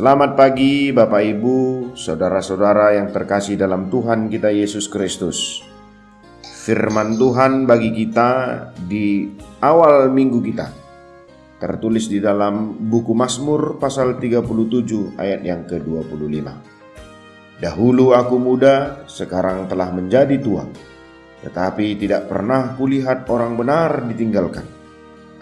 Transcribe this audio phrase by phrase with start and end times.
[0.00, 1.56] Selamat pagi Bapak Ibu,
[1.92, 5.60] saudara-saudara yang terkasih dalam Tuhan kita Yesus Kristus.
[6.40, 8.28] Firman Tuhan bagi kita
[8.80, 9.28] di
[9.60, 10.72] awal minggu kita
[11.60, 16.48] tertulis di dalam buku Mazmur pasal 37 ayat yang ke-25.
[17.60, 20.64] Dahulu aku muda, sekarang telah menjadi tua,
[21.44, 24.64] tetapi tidak pernah kulihat orang benar ditinggalkan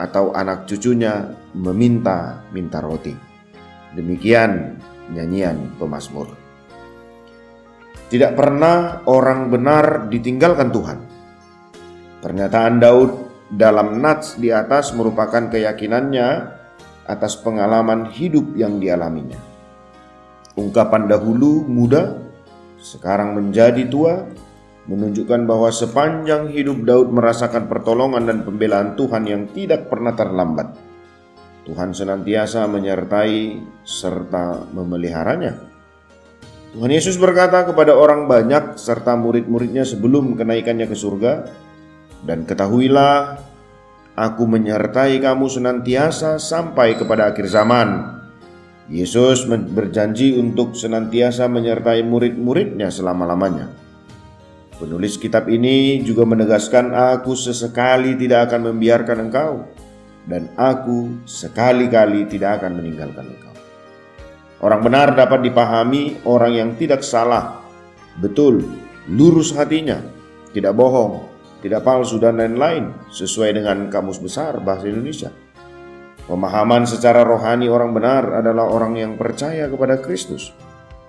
[0.03, 3.28] atau anak cucunya meminta-minta roti.
[3.97, 4.77] Demikian
[5.13, 6.29] nyanyian pemazmur.
[8.09, 10.99] Tidak pernah orang benar ditinggalkan Tuhan.
[12.25, 13.11] Pernyataan Daud
[13.53, 16.29] dalam nats di atas merupakan keyakinannya
[17.09, 19.41] atas pengalaman hidup yang dialaminya.
[20.57, 22.17] Ungkapan dahulu muda,
[22.81, 24.25] sekarang menjadi tua,
[24.89, 30.88] menunjukkan bahwa sepanjang hidup Daud merasakan pertolongan dan pembelaan Tuhan yang tidak pernah terlambat.
[31.69, 35.53] Tuhan senantiasa menyertai serta memeliharanya.
[36.73, 41.33] Tuhan Yesus berkata kepada orang banyak serta murid-muridnya sebelum kenaikannya ke surga,
[42.25, 43.45] "Dan ketahuilah,
[44.19, 48.19] Aku menyertai kamu senantiasa sampai kepada akhir zaman."
[48.91, 53.71] Yesus berjanji untuk senantiasa menyertai murid-muridnya selama-lamanya.
[54.81, 59.69] Penulis kitab ini juga menegaskan aku sesekali tidak akan membiarkan engkau
[60.29, 63.55] dan aku sekali-kali tidak akan meninggalkan engkau.
[64.61, 67.65] Orang benar dapat dipahami orang yang tidak salah,
[68.21, 68.61] betul,
[69.09, 70.05] lurus hatinya,
[70.53, 71.25] tidak bohong,
[71.65, 75.33] tidak palsu dan lain-lain sesuai dengan kamus besar bahasa Indonesia.
[76.29, 80.53] Pemahaman secara rohani orang benar adalah orang yang percaya kepada Kristus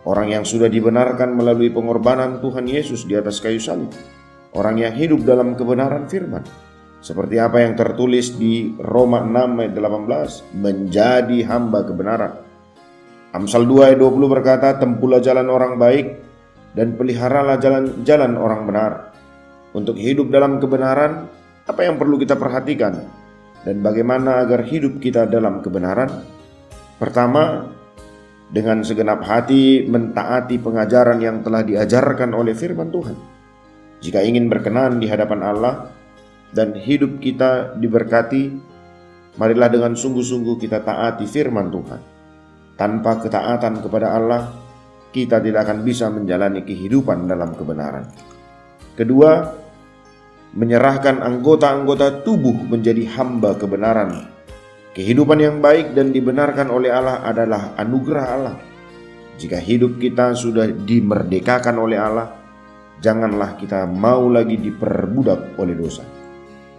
[0.08, 3.92] Orang yang sudah dibenarkan melalui pengorbanan Tuhan Yesus di atas kayu salib.
[4.56, 6.42] Orang yang hidup dalam kebenaran firman.
[7.00, 12.34] Seperti apa yang tertulis di Roma 6 ayat 18, menjadi hamba kebenaran.
[13.32, 16.08] Amsal 2 ayat 20 berkata, tempulah jalan orang baik
[16.76, 18.92] dan peliharalah jalan-jalan orang benar.
[19.72, 21.30] Untuk hidup dalam kebenaran,
[21.70, 23.06] apa yang perlu kita perhatikan
[23.62, 26.10] dan bagaimana agar hidup kita dalam kebenaran?
[26.98, 27.70] Pertama,
[28.50, 33.18] dengan segenap hati mentaati pengajaran yang telah diajarkan oleh firman Tuhan.
[34.02, 35.74] Jika ingin berkenan di hadapan Allah
[36.56, 38.56] dan hidup kita diberkati,
[39.38, 42.02] marilah dengan sungguh-sungguh kita taati firman Tuhan.
[42.80, 44.50] Tanpa ketaatan kepada Allah,
[45.12, 48.08] kita tidak akan bisa menjalani kehidupan dalam kebenaran.
[48.96, 49.32] Kedua,
[50.56, 54.40] menyerahkan anggota-anggota tubuh menjadi hamba kebenaran
[54.90, 58.58] Kehidupan yang baik dan dibenarkan oleh Allah adalah anugerah Allah.
[59.38, 62.28] Jika hidup kita sudah dimerdekakan oleh Allah,
[62.98, 66.19] janganlah kita mau lagi diperbudak oleh dosa.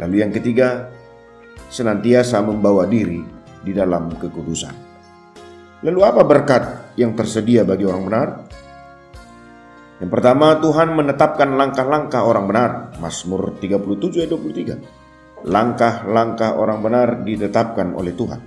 [0.01, 0.89] Lalu yang ketiga,
[1.69, 3.21] senantiasa membawa diri
[3.61, 4.89] di dalam kekudusan.
[5.85, 8.29] Lalu apa berkat yang tersedia bagi orang benar?
[10.01, 12.71] Yang pertama, Tuhan menetapkan langkah-langkah orang benar.
[12.97, 15.01] Mazmur 37 ayat 23
[15.45, 18.41] langkah-langkah orang benar ditetapkan oleh Tuhan.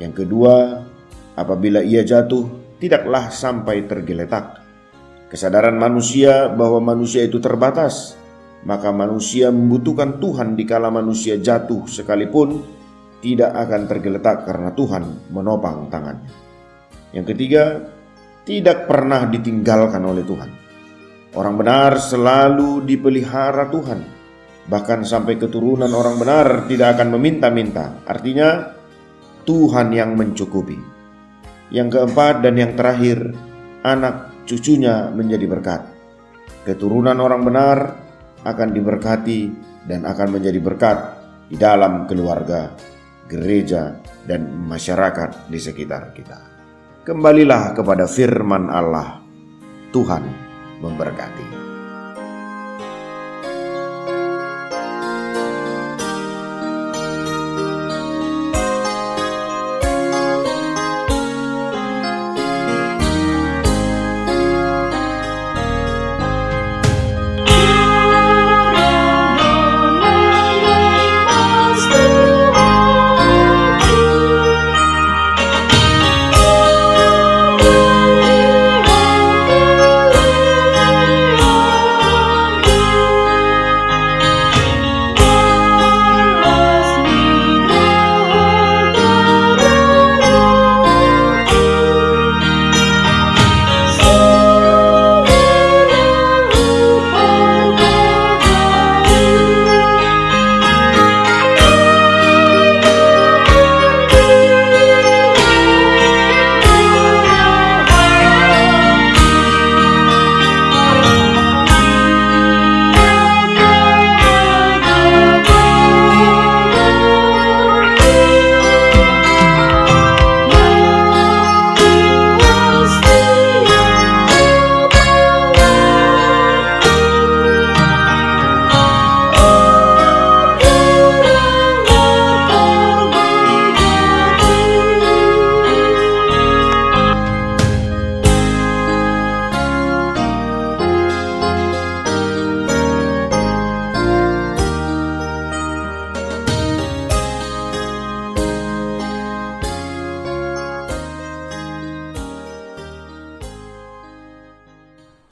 [0.00, 0.80] Yang kedua,
[1.36, 4.64] apabila ia jatuh, tidaklah sampai tergeletak.
[5.28, 8.16] Kesadaran manusia bahwa manusia itu terbatas,
[8.66, 12.60] maka manusia membutuhkan Tuhan dikala manusia jatuh sekalipun
[13.20, 16.32] tidak akan tergeletak karena Tuhan menopang tangannya.
[17.12, 17.64] Yang ketiga,
[18.44, 20.50] tidak pernah ditinggalkan oleh Tuhan.
[21.36, 24.20] Orang benar selalu dipelihara Tuhan
[24.70, 28.06] bahkan sampai keturunan orang benar tidak akan meminta-minta.
[28.06, 28.70] Artinya,
[29.42, 30.78] Tuhan yang mencukupi.
[31.74, 33.34] Yang keempat dan yang terakhir,
[33.82, 35.82] anak cucunya menjadi berkat.
[36.62, 37.78] Keturunan orang benar
[38.44, 39.40] akan diberkati
[39.84, 40.98] dan akan menjadi berkat
[41.50, 42.70] di dalam keluarga,
[43.26, 46.38] gereja, dan masyarakat di sekitar kita.
[47.02, 49.18] Kembalilah kepada firman Allah.
[49.90, 50.22] Tuhan
[50.78, 51.79] memberkati.